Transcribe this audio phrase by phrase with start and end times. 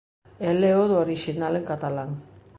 [0.47, 2.11] E leo do orixinal en catalán.